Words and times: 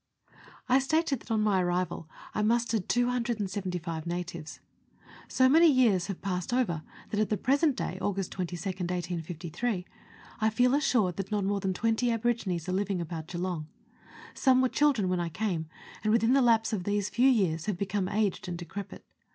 I 0.67 0.79
stated 0.79 1.19
that 1.19 1.29
on 1.29 1.43
my 1.43 1.61
arrival 1.61 2.09
I 2.33 2.41
mustered 2.41 2.89
275 2.89 4.07
natives. 4.07 4.59
So 5.27 5.47
many 5.47 5.71
years 5.71 6.07
have 6.07 6.23
passed 6.23 6.51
over 6.51 6.81
that 7.11 7.19
at 7.19 7.29
the 7.29 7.37
present 7.37 7.75
day, 7.75 7.99
August 8.01 8.31
22nd 8.31 8.89
1853, 8.89 9.85
I 10.39 10.49
feel 10.49 10.73
assured 10.73 11.17
that 11.17 11.29
not 11.31 11.43
more 11.45 11.59
than 11.59 11.75
twenty 11.75 12.09
aborigines 12.11 12.67
are 12.67 12.73
living 12.73 12.99
about 12.99 13.27
Geelong. 13.27 13.67
Some 14.33 14.59
were 14.63 14.69
children 14.69 15.07
when 15.07 15.19
I 15.19 15.29
came, 15.29 15.67
and 16.03 16.11
within 16.11 16.33
the 16.33 16.41
lapse 16.41 16.73
of 16.73 16.83
these 16.83 17.09
few 17.11 17.29
years 17.29 17.67
have 17.67 17.77
become 17.77 18.09
aged 18.09 18.47
and 18.47 18.57
decrepit. 18.57 19.05